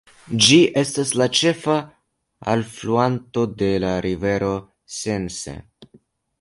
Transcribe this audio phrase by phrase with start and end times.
[0.43, 1.75] Ĝi estas la ĉefa
[2.55, 4.53] alfluanto de la rivero
[4.99, 5.59] Sense.